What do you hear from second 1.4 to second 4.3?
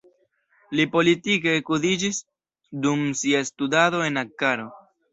edukiĝis dum sia studado en